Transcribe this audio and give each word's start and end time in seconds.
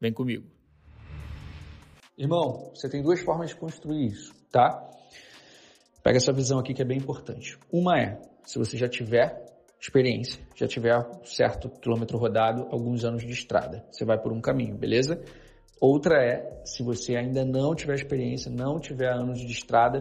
Vem 0.00 0.12
comigo. 0.12 0.46
Irmão, 2.16 2.72
você 2.74 2.88
tem 2.88 3.02
duas 3.02 3.20
formas 3.20 3.50
de 3.50 3.56
construir 3.56 4.06
isso, 4.06 4.34
tá? 4.50 4.84
Pega 6.02 6.16
essa 6.16 6.32
visão 6.32 6.58
aqui 6.58 6.74
que 6.74 6.82
é 6.82 6.84
bem 6.84 6.98
importante. 6.98 7.58
Uma 7.72 7.98
é, 7.98 8.20
se 8.44 8.58
você 8.58 8.76
já 8.76 8.88
tiver 8.88 9.46
experiência, 9.80 10.42
já 10.56 10.66
tiver 10.66 10.94
certo 11.24 11.68
quilômetro 11.68 12.18
rodado, 12.18 12.66
alguns 12.70 13.04
anos 13.04 13.22
de 13.22 13.32
estrada, 13.32 13.84
você 13.90 14.04
vai 14.04 14.18
por 14.20 14.32
um 14.32 14.40
caminho, 14.40 14.76
beleza? 14.76 15.22
Outra 15.80 16.16
é, 16.16 16.62
se 16.64 16.82
você 16.82 17.14
ainda 17.14 17.44
não 17.44 17.74
tiver 17.74 17.94
experiência, 17.94 18.50
não 18.50 18.80
tiver 18.80 19.12
anos 19.12 19.38
de 19.38 19.52
estrada, 19.52 20.00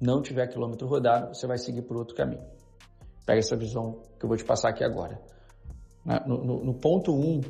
não 0.00 0.22
tiver 0.22 0.46
quilômetro 0.46 0.86
rodado, 0.86 1.34
você 1.34 1.46
vai 1.46 1.58
seguir 1.58 1.82
por 1.82 1.96
outro 1.96 2.14
caminho. 2.14 2.42
Pega 3.26 3.38
essa 3.38 3.56
visão 3.56 4.02
que 4.18 4.24
eu 4.24 4.28
vou 4.28 4.36
te 4.36 4.44
passar 4.44 4.70
aqui 4.70 4.82
agora. 4.82 5.20
No, 6.26 6.44
no, 6.44 6.64
no 6.64 6.74
ponto 6.74 7.12
1, 7.14 7.16
um, 7.16 7.40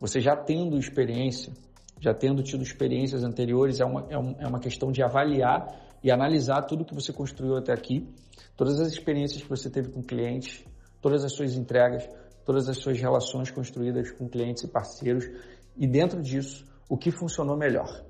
você 0.00 0.18
já 0.18 0.34
tendo 0.34 0.78
experiência, 0.78 1.52
já 2.00 2.14
tendo 2.14 2.42
tido 2.42 2.62
experiências 2.62 3.22
anteriores, 3.22 3.78
é 3.80 3.84
uma, 3.84 4.06
é, 4.08 4.18
um, 4.18 4.34
é 4.38 4.46
uma 4.46 4.58
questão 4.58 4.90
de 4.90 5.02
avaliar 5.02 5.68
e 6.02 6.10
analisar 6.10 6.62
tudo 6.62 6.86
que 6.86 6.94
você 6.94 7.12
construiu 7.12 7.56
até 7.56 7.72
aqui, 7.72 8.08
todas 8.56 8.80
as 8.80 8.88
experiências 8.88 9.42
que 9.42 9.48
você 9.48 9.68
teve 9.68 9.90
com 9.90 10.02
clientes, 10.02 10.64
todas 11.02 11.22
as 11.22 11.34
suas 11.34 11.54
entregas, 11.54 12.08
todas 12.46 12.66
as 12.70 12.78
suas 12.78 12.98
relações 12.98 13.50
construídas 13.50 14.10
com 14.12 14.26
clientes 14.26 14.64
e 14.64 14.68
parceiros, 14.68 15.28
e 15.76 15.86
dentro 15.86 16.22
disso, 16.22 16.64
o 16.88 16.96
que 16.96 17.10
funcionou 17.10 17.56
melhor. 17.56 18.02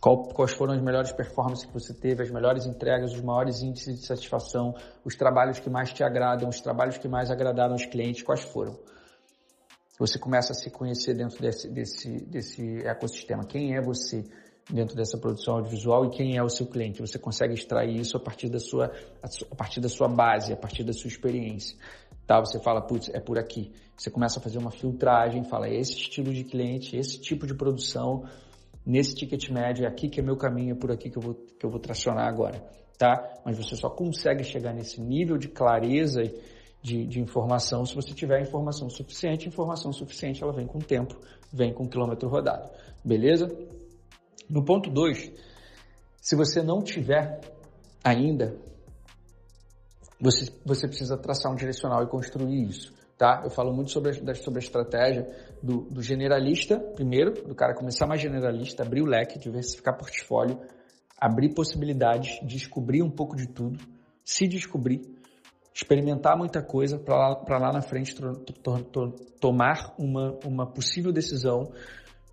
Quais 0.00 0.52
foram 0.52 0.72
as 0.72 0.80
melhores 0.80 1.12
performances 1.12 1.66
que 1.66 1.72
você 1.72 1.92
teve, 1.92 2.22
as 2.22 2.30
melhores 2.30 2.64
entregas, 2.66 3.12
os 3.12 3.20
maiores 3.20 3.60
índices 3.60 4.00
de 4.00 4.06
satisfação, 4.06 4.74
os 5.04 5.14
trabalhos 5.14 5.58
que 5.58 5.68
mais 5.68 5.92
te 5.92 6.02
agradam, 6.02 6.48
os 6.48 6.60
trabalhos 6.60 6.96
que 6.96 7.08
mais 7.08 7.30
agradaram 7.30 7.74
os 7.74 7.84
clientes, 7.84 8.22
quais 8.22 8.42
foram? 8.42 8.78
Você 9.98 10.18
começa 10.18 10.52
a 10.52 10.54
se 10.54 10.70
conhecer 10.70 11.14
dentro 11.14 11.40
desse, 11.40 11.68
desse, 11.68 12.24
desse 12.26 12.86
ecossistema. 12.86 13.44
Quem 13.44 13.76
é 13.76 13.80
você 13.80 14.24
dentro 14.70 14.94
dessa 14.94 15.18
produção 15.18 15.54
audiovisual 15.54 16.04
e 16.04 16.10
quem 16.10 16.36
é 16.36 16.42
o 16.42 16.48
seu 16.48 16.66
cliente? 16.66 17.00
Você 17.00 17.18
consegue 17.18 17.54
extrair 17.54 17.96
isso 17.96 18.16
a 18.16 18.20
partir 18.20 18.48
da 18.48 18.60
sua, 18.60 18.92
a 19.22 19.54
partir 19.56 19.80
da 19.80 19.88
sua 19.88 20.08
base, 20.08 20.52
a 20.52 20.56
partir 20.56 20.84
da 20.84 20.92
sua 20.92 21.08
experiência. 21.08 21.76
Tá? 22.26 22.38
Você 22.38 22.60
fala, 22.60 22.80
putz, 22.80 23.10
é 23.12 23.18
por 23.18 23.38
aqui. 23.38 23.72
Você 23.96 24.10
começa 24.10 24.38
a 24.38 24.42
fazer 24.42 24.58
uma 24.58 24.70
filtragem, 24.70 25.42
fala, 25.42 25.66
é 25.66 25.76
esse 25.76 25.94
estilo 25.94 26.32
de 26.32 26.44
cliente, 26.44 26.96
esse 26.96 27.20
tipo 27.20 27.46
de 27.46 27.54
produção, 27.54 28.24
nesse 28.86 29.14
ticket 29.14 29.50
médio, 29.50 29.84
é 29.84 29.88
aqui 29.88 30.08
que 30.08 30.20
é 30.20 30.22
meu 30.22 30.36
caminho, 30.36 30.72
é 30.72 30.78
por 30.78 30.92
aqui 30.92 31.10
que 31.10 31.18
eu 31.18 31.22
vou, 31.22 31.34
que 31.34 31.66
eu 31.66 31.70
vou 31.70 31.80
tracionar 31.80 32.28
agora, 32.28 32.62
tá? 32.96 33.40
Mas 33.44 33.56
você 33.56 33.74
só 33.74 33.90
consegue 33.90 34.44
chegar 34.44 34.72
nesse 34.72 35.00
nível 35.00 35.36
de 35.36 35.48
clareza 35.48 36.22
de, 36.82 37.06
de 37.06 37.20
informação 37.20 37.84
se 37.84 37.94
você 37.94 38.14
tiver 38.14 38.40
informação 38.40 38.88
suficiente. 38.88 39.48
Informação 39.48 39.92
suficiente 39.92 40.42
ela 40.42 40.52
vem 40.52 40.66
com 40.66 40.78
tempo, 40.78 41.16
vem 41.52 41.72
com 41.72 41.88
quilômetro 41.88 42.28
rodado. 42.28 42.70
Beleza? 43.04 43.48
No 44.48 44.64
ponto 44.64 44.90
2, 44.90 45.30
se 46.20 46.36
você 46.36 46.62
não 46.62 46.82
tiver 46.82 47.40
ainda, 48.02 48.56
você, 50.20 50.50
você 50.64 50.88
precisa 50.88 51.16
traçar 51.16 51.52
um 51.52 51.54
direcional 51.54 52.02
e 52.02 52.06
construir 52.06 52.62
isso. 52.68 52.92
Tá? 53.16 53.40
Eu 53.42 53.50
falo 53.50 53.74
muito 53.74 53.90
sobre 53.90 54.10
a, 54.10 54.34
sobre 54.34 54.60
a 54.60 54.62
estratégia 54.62 55.26
do, 55.62 55.82
do 55.82 56.00
generalista, 56.00 56.78
primeiro, 56.78 57.32
do 57.32 57.54
cara 57.54 57.74
começar 57.74 58.06
mais 58.06 58.20
generalista, 58.20 58.84
abrir 58.84 59.02
o 59.02 59.06
leque, 59.06 59.38
diversificar 59.38 59.98
portfólio, 59.98 60.60
abrir 61.20 61.52
possibilidades, 61.52 62.38
descobrir 62.46 63.02
um 63.02 63.10
pouco 63.10 63.36
de 63.36 63.48
tudo, 63.48 63.78
se 64.24 64.46
descobrir, 64.46 65.17
experimentar 65.78 66.36
muita 66.36 66.60
coisa 66.60 66.98
para 66.98 67.16
lá, 67.16 67.58
lá 67.58 67.72
na 67.72 67.80
frente 67.80 68.12
tomar 69.40 69.94
uma, 69.96 70.36
uma 70.44 70.66
possível 70.66 71.12
decisão 71.12 71.72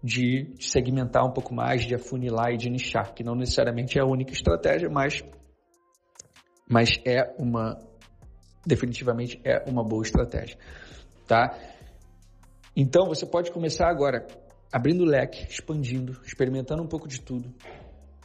de 0.04 0.56
segmentar 0.60 1.24
um 1.24 1.32
pouco 1.32 1.54
mais, 1.54 1.84
de 1.86 1.94
afunilar 1.94 2.52
e 2.52 2.58
de 2.58 2.72
nichar, 2.72 3.14
que 3.14 3.24
não 3.24 3.36
necessariamente 3.36 4.00
é 4.00 4.02
a 4.02 4.06
única 4.06 4.34
estratégia, 4.34 4.90
mas, 4.90 5.24
mas 6.68 7.00
é 7.06 7.36
uma, 7.38 7.78
definitivamente 8.66 9.40
é 9.44 9.64
uma 9.70 9.84
boa 9.84 10.02
estratégia, 10.02 10.58
tá? 11.28 11.56
Então 12.76 13.08
você 13.08 13.28
pode 13.28 13.52
começar 13.52 13.88
agora 13.88 14.26
abrindo 14.74 15.02
o 15.02 15.06
leque, 15.06 15.46
expandindo, 15.48 16.20
experimentando 16.26 16.82
um 16.82 16.88
pouco 16.88 17.08
de 17.08 17.22
tudo, 17.22 17.54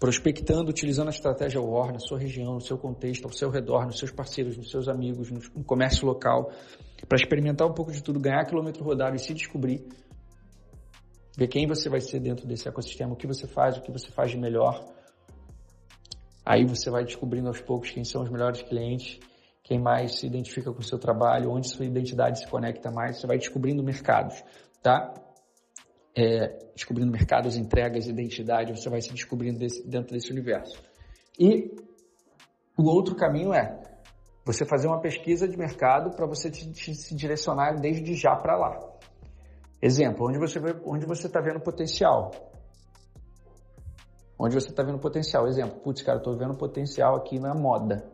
prospectando, 0.00 0.70
utilizando 0.70 1.08
a 1.08 1.10
estratégia 1.10 1.60
WAR 1.60 1.92
na 1.92 1.98
sua 1.98 2.18
região, 2.18 2.54
no 2.54 2.60
seu 2.60 2.78
contexto, 2.78 3.26
ao 3.26 3.32
seu 3.32 3.50
redor, 3.50 3.84
nos 3.84 3.98
seus 3.98 4.10
parceiros, 4.10 4.56
nos 4.56 4.70
seus 4.70 4.88
amigos, 4.88 5.30
no 5.30 5.62
comércio 5.62 6.06
local, 6.06 6.50
para 7.06 7.16
experimentar 7.16 7.68
um 7.68 7.74
pouco 7.74 7.92
de 7.92 8.02
tudo, 8.02 8.18
ganhar 8.18 8.42
quilômetro 8.46 8.82
rodado 8.82 9.14
e 9.14 9.18
se 9.18 9.34
descobrir, 9.34 9.86
ver 11.36 11.48
quem 11.48 11.66
você 11.66 11.90
vai 11.90 12.00
ser 12.00 12.18
dentro 12.18 12.46
desse 12.46 12.66
ecossistema, 12.66 13.12
o 13.12 13.16
que 13.16 13.26
você 13.26 13.46
faz, 13.46 13.76
o 13.76 13.82
que 13.82 13.92
você 13.92 14.10
faz 14.10 14.30
de 14.30 14.38
melhor. 14.38 14.82
Aí 16.46 16.64
você 16.64 16.88
vai 16.88 17.04
descobrindo 17.04 17.48
aos 17.48 17.60
poucos 17.60 17.90
quem 17.90 18.02
são 18.02 18.22
os 18.22 18.30
melhores 18.30 18.62
clientes, 18.62 19.20
quem 19.62 19.78
mais 19.78 20.18
se 20.18 20.26
identifica 20.26 20.72
com 20.72 20.80
o 20.80 20.82
seu 20.82 20.98
trabalho, 20.98 21.50
onde 21.50 21.68
sua 21.68 21.84
identidade 21.84 22.38
se 22.38 22.46
conecta 22.46 22.90
mais, 22.90 23.20
você 23.20 23.26
vai 23.26 23.36
descobrindo 23.36 23.82
mercados, 23.82 24.42
tá? 24.82 25.12
É, 26.16 26.58
descobrindo 26.74 27.10
mercados, 27.10 27.56
entregas, 27.56 28.06
identidade, 28.06 28.72
você 28.72 28.88
vai 28.88 29.00
se 29.00 29.12
descobrindo 29.12 29.58
desse, 29.58 29.86
dentro 29.88 30.12
desse 30.12 30.30
universo. 30.30 30.82
E 31.38 31.74
o 32.76 32.84
outro 32.84 33.14
caminho 33.14 33.52
é 33.52 33.80
você 34.44 34.64
fazer 34.64 34.88
uma 34.88 35.00
pesquisa 35.00 35.46
de 35.46 35.56
mercado 35.56 36.10
para 36.16 36.26
você 36.26 36.50
te, 36.50 36.70
te, 36.72 36.94
se 36.94 37.14
direcionar 37.14 37.80
desde 37.80 38.14
já 38.14 38.34
para 38.34 38.56
lá. 38.56 38.78
Exemplo, 39.80 40.28
onde 40.28 40.38
você 40.38 40.58
onde 40.84 41.06
você 41.06 41.26
está 41.26 41.40
vendo 41.40 41.60
potencial. 41.60 42.30
Onde 44.38 44.54
você 44.54 44.70
está 44.70 44.82
vendo 44.82 44.98
potencial. 44.98 45.46
Exemplo, 45.46 45.80
putz, 45.80 46.02
cara, 46.02 46.18
estou 46.18 46.36
vendo 46.36 46.54
potencial 46.54 47.16
aqui 47.16 47.38
na 47.38 47.54
moda. 47.54 48.04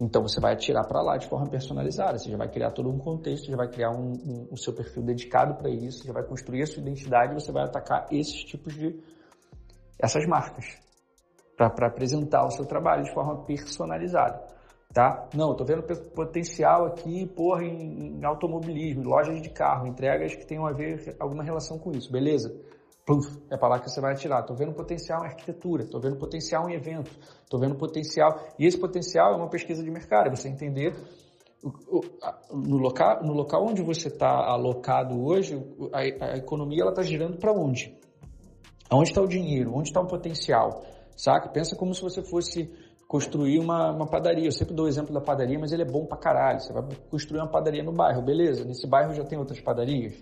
Então 0.00 0.22
você 0.22 0.38
vai 0.40 0.52
atirar 0.52 0.86
para 0.86 1.00
lá 1.00 1.16
de 1.16 1.26
forma 1.26 1.48
personalizada, 1.48 2.18
você 2.18 2.30
já 2.30 2.36
vai 2.36 2.50
criar 2.50 2.70
todo 2.70 2.90
um 2.90 2.98
contexto, 2.98 3.50
já 3.50 3.56
vai 3.56 3.68
criar 3.68 3.90
um, 3.90 4.12
um, 4.12 4.48
um 4.52 4.56
seu 4.56 4.74
perfil 4.74 5.02
dedicado 5.02 5.54
para 5.54 5.70
isso, 5.70 6.06
já 6.06 6.12
vai 6.12 6.22
construir 6.22 6.62
a 6.62 6.66
sua 6.66 6.82
identidade 6.82 7.32
e 7.32 7.34
você 7.34 7.50
vai 7.50 7.64
atacar 7.64 8.06
esses 8.10 8.44
tipos 8.44 8.74
de 8.74 9.00
essas 9.98 10.26
marcas 10.26 10.78
para 11.56 11.86
apresentar 11.86 12.44
o 12.44 12.50
seu 12.50 12.66
trabalho 12.66 13.04
de 13.04 13.14
forma 13.14 13.42
personalizada, 13.44 14.42
tá? 14.92 15.26
Não, 15.34 15.56
tô 15.56 15.64
vendo 15.64 15.82
potencial 16.14 16.84
aqui, 16.84 17.26
porra, 17.26 17.64
em, 17.64 18.18
em 18.18 18.24
automobilismo, 18.26 19.02
lojas 19.02 19.40
de 19.40 19.48
carro, 19.48 19.86
entregas 19.86 20.36
que 20.36 20.46
tenham 20.46 20.66
a 20.66 20.72
ver 20.72 21.16
alguma 21.18 21.42
relação 21.42 21.78
com 21.78 21.92
isso, 21.92 22.12
beleza? 22.12 22.54
Pluf, 23.06 23.40
é 23.52 23.56
para 23.56 23.68
lá 23.68 23.78
que 23.78 23.88
você 23.88 24.00
vai 24.00 24.12
atirar. 24.12 24.40
Estou 24.40 24.56
vendo 24.56 24.74
potencial 24.74 25.22
em 25.22 25.28
arquitetura, 25.28 25.84
estou 25.84 26.00
vendo 26.00 26.16
potencial 26.16 26.68
em 26.68 26.74
evento, 26.74 27.08
estou 27.44 27.60
vendo 27.60 27.76
potencial. 27.76 28.36
E 28.58 28.66
esse 28.66 28.76
potencial 28.76 29.32
é 29.32 29.36
uma 29.36 29.48
pesquisa 29.48 29.82
de 29.82 29.90
mercado, 29.90 30.26
é 30.26 30.34
você 30.34 30.48
entender 30.48 30.92
no 32.52 32.76
local, 32.76 33.22
no 33.22 33.32
local 33.32 33.64
onde 33.64 33.80
você 33.80 34.08
está 34.08 34.28
alocado 34.28 35.24
hoje, 35.24 35.54
a, 35.92 36.00
a 36.00 36.36
economia 36.36 36.82
ela 36.82 36.90
está 36.90 37.02
girando 37.02 37.38
para 37.38 37.52
onde? 37.52 37.96
Onde 38.92 39.10
está 39.10 39.22
o 39.22 39.28
dinheiro? 39.28 39.72
Onde 39.72 39.88
está 39.88 40.00
o 40.00 40.06
potencial? 40.06 40.84
Saca? 41.16 41.48
Pensa 41.48 41.76
como 41.76 41.94
se 41.94 42.02
você 42.02 42.22
fosse 42.22 42.70
construir 43.06 43.60
uma, 43.60 43.92
uma 43.92 44.06
padaria. 44.06 44.46
Eu 44.46 44.52
sempre 44.52 44.74
dou 44.74 44.86
o 44.86 44.88
exemplo 44.88 45.14
da 45.14 45.20
padaria, 45.20 45.58
mas 45.58 45.72
ele 45.72 45.82
é 45.82 45.86
bom 45.86 46.06
pra 46.06 46.18
caralho. 46.18 46.60
Você 46.60 46.72
vai 46.72 46.82
construir 47.08 47.40
uma 47.40 47.50
padaria 47.50 47.82
no 47.82 47.92
bairro, 47.92 48.22
beleza? 48.22 48.64
Nesse 48.64 48.86
bairro 48.86 49.14
já 49.14 49.24
tem 49.24 49.38
outras 49.38 49.60
padarias. 49.60 50.14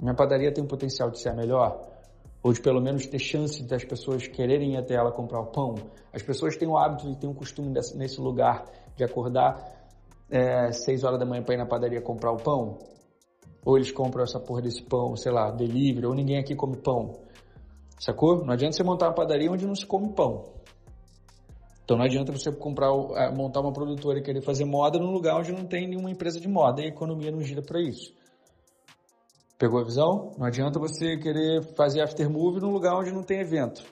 Minha 0.00 0.14
padaria 0.14 0.52
tem 0.52 0.64
um 0.64 0.66
potencial 0.66 1.10
de 1.10 1.20
ser 1.20 1.28
a 1.28 1.34
melhor 1.34 1.92
ou 2.42 2.52
de 2.52 2.60
pelo 2.60 2.80
menos 2.80 3.06
ter 3.06 3.18
chance 3.18 3.62
das 3.62 3.84
pessoas 3.84 4.26
quererem 4.26 4.74
ir 4.74 4.76
até 4.76 4.94
ela 4.94 5.12
comprar 5.12 5.40
o 5.40 5.46
pão. 5.46 5.76
As 6.12 6.22
pessoas 6.22 6.56
têm 6.56 6.68
o 6.68 6.76
hábito 6.76 7.08
e 7.08 7.16
têm 7.16 7.30
o 7.30 7.34
costume 7.34 7.72
desse, 7.72 7.96
nesse 7.96 8.20
lugar 8.20 8.64
de 8.96 9.04
acordar 9.04 9.82
é, 10.28 10.72
6 10.72 11.04
horas 11.04 11.20
da 11.20 11.24
manhã 11.24 11.42
para 11.42 11.54
ir 11.54 11.58
na 11.58 11.66
padaria 11.66 12.00
comprar 12.00 12.32
o 12.32 12.36
pão. 12.36 12.78
Ou 13.64 13.76
eles 13.76 13.92
compram 13.92 14.24
essa 14.24 14.40
porra 14.40 14.60
desse 14.60 14.82
pão, 14.82 15.16
sei 15.16 15.30
lá, 15.30 15.52
delivery, 15.52 16.04
ou 16.04 16.14
ninguém 16.14 16.38
aqui 16.38 16.56
come 16.56 16.76
pão. 16.76 17.20
Sacou? 18.00 18.44
Não 18.44 18.52
adianta 18.52 18.76
você 18.76 18.82
montar 18.82 19.06
uma 19.06 19.14
padaria 19.14 19.50
onde 19.50 19.64
não 19.64 19.76
se 19.76 19.86
come 19.86 20.12
pão. 20.12 20.44
Então 21.84 21.96
não 21.96 22.04
adianta 22.04 22.32
você 22.32 22.50
comprar, 22.50 22.88
é, 23.14 23.30
montar 23.30 23.60
uma 23.60 23.72
produtora 23.72 24.18
e 24.18 24.22
querer 24.22 24.40
fazer 24.40 24.64
moda 24.64 24.98
num 24.98 25.12
lugar 25.12 25.38
onde 25.38 25.52
não 25.52 25.64
tem 25.64 25.86
nenhuma 25.86 26.10
empresa 26.10 26.40
de 26.40 26.48
moda 26.48 26.80
e 26.80 26.86
a 26.86 26.88
economia 26.88 27.30
não 27.30 27.40
gira 27.40 27.62
para 27.62 27.80
isso. 27.80 28.12
Pegou 29.62 29.78
a 29.78 29.84
visão? 29.84 30.32
Não 30.36 30.44
adianta 30.44 30.80
você 30.80 31.16
querer 31.16 31.62
fazer 31.76 32.02
aftermove 32.02 32.58
num 32.58 32.72
lugar 32.72 32.98
onde 32.98 33.12
não 33.12 33.22
tem 33.22 33.38
evento. 33.38 33.84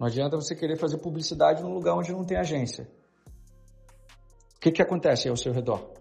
Não 0.00 0.08
adianta 0.08 0.34
você 0.34 0.52
querer 0.52 0.76
fazer 0.76 0.98
publicidade 0.98 1.62
num 1.62 1.72
lugar 1.72 1.94
onde 1.94 2.10
não 2.10 2.24
tem 2.24 2.36
agência. 2.36 2.90
O 4.56 4.60
que, 4.60 4.72
que 4.72 4.82
acontece 4.82 5.28
ao 5.28 5.36
seu 5.36 5.52
redor? 5.52 5.92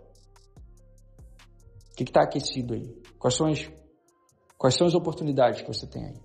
O 1.92 1.96
que 1.96 2.02
está 2.02 2.24
aquecido 2.24 2.74
aí? 2.74 3.00
Quais 3.20 3.36
são, 3.36 3.46
as, 3.46 3.70
quais 4.58 4.74
são 4.76 4.88
as 4.88 4.96
oportunidades 4.96 5.62
que 5.62 5.68
você 5.68 5.86
tem 5.86 6.06
aí? 6.08 6.20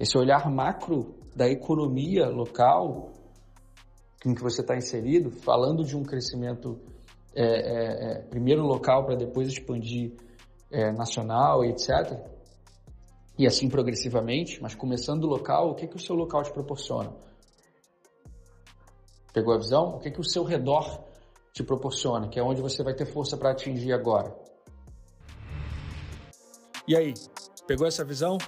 Esse 0.00 0.16
olhar 0.16 0.50
macro 0.50 1.18
da 1.36 1.50
economia 1.50 2.30
local 2.30 3.12
em 4.24 4.32
que 4.32 4.40
você 4.40 4.62
está 4.62 4.74
inserido, 4.74 5.30
falando 5.30 5.84
de 5.84 5.94
um 5.94 6.02
crescimento 6.02 6.80
é, 7.34 7.44
é, 7.44 8.12
é, 8.12 8.22
primeiro 8.22 8.62
local 8.62 9.04
para 9.04 9.16
depois 9.16 9.48
expandir 9.48 10.16
é, 10.70 10.92
nacional 10.92 11.64
e 11.64 11.70
etc. 11.70 12.18
E 13.38 13.46
assim 13.46 13.68
progressivamente, 13.68 14.60
mas 14.60 14.74
começando 14.74 15.26
local, 15.26 15.70
o 15.70 15.74
que, 15.74 15.86
que 15.86 15.96
o 15.96 16.00
seu 16.00 16.14
local 16.14 16.42
te 16.42 16.52
proporciona? 16.52 17.12
Pegou 19.32 19.54
a 19.54 19.58
visão? 19.58 19.96
O 19.96 19.98
que, 20.00 20.10
que 20.10 20.20
o 20.20 20.24
seu 20.24 20.42
redor 20.42 21.04
te 21.52 21.62
proporciona, 21.62 22.28
que 22.28 22.38
é 22.38 22.42
onde 22.42 22.60
você 22.60 22.82
vai 22.82 22.94
ter 22.94 23.06
força 23.06 23.36
para 23.36 23.50
atingir 23.50 23.92
agora? 23.92 24.36
E 26.86 26.96
aí, 26.96 27.14
pegou 27.66 27.86
essa 27.86 28.04
visão? 28.04 28.38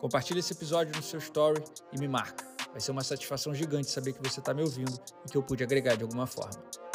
Compartilhe 0.00 0.40
esse 0.40 0.52
episódio 0.52 0.94
no 0.96 1.02
seu 1.02 1.18
story 1.18 1.62
e 1.92 2.00
me 2.00 2.08
marca. 2.08 2.44
Vai 2.70 2.80
ser 2.80 2.90
uma 2.90 3.04
satisfação 3.04 3.54
gigante 3.54 3.90
saber 3.90 4.12
que 4.12 4.28
você 4.28 4.40
está 4.40 4.52
me 4.52 4.62
ouvindo 4.62 4.92
e 5.24 5.30
que 5.30 5.36
eu 5.36 5.42
pude 5.42 5.62
agregar 5.62 5.96
de 5.96 6.02
alguma 6.02 6.26
forma. 6.26 6.85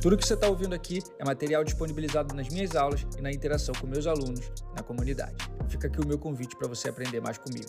Tudo 0.00 0.16
que 0.16 0.24
você 0.24 0.34
está 0.34 0.46
ouvindo 0.46 0.76
aqui 0.76 1.02
é 1.18 1.24
material 1.24 1.64
disponibilizado 1.64 2.32
nas 2.32 2.48
minhas 2.50 2.76
aulas 2.76 3.04
e 3.18 3.20
na 3.20 3.32
interação 3.32 3.74
com 3.80 3.84
meus 3.84 4.06
alunos 4.06 4.48
na 4.76 4.80
comunidade. 4.80 5.34
Fica 5.68 5.88
aqui 5.88 6.00
o 6.00 6.06
meu 6.06 6.16
convite 6.16 6.56
para 6.56 6.68
você 6.68 6.88
aprender 6.88 7.20
mais 7.20 7.36
comigo. 7.36 7.66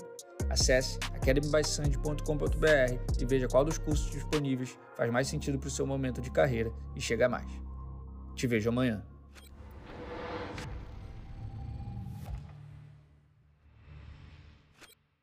Acesse 0.47 0.99
academybysand.com.br 1.15 3.19
e 3.19 3.25
veja 3.25 3.47
qual 3.47 3.65
dos 3.65 3.79
cursos 3.79 4.11
disponíveis 4.11 4.77
faz 4.95 5.11
mais 5.11 5.27
sentido 5.27 5.57
para 5.57 5.69
o 5.69 5.71
seu 5.71 5.87
momento 5.87 6.21
de 6.21 6.29
carreira 6.29 6.71
e 6.95 7.01
chega 7.01 7.27
mais. 7.27 7.49
Te 8.35 8.45
vejo 8.45 8.69
amanhã. 8.69 9.03